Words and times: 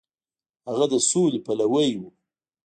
هغه 0.67 0.85
د 0.91 0.93
سولې 1.09 1.39
پلوی 1.45 1.91
و. 1.99 2.01